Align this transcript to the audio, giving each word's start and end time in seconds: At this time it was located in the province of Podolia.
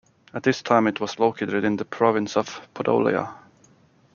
At 0.33 0.41
this 0.41 0.63
time 0.63 0.87
it 0.87 0.99
was 0.99 1.19
located 1.19 1.63
in 1.63 1.75
the 1.77 1.85
province 1.85 2.35
of 2.35 2.59
Podolia. 2.73 3.35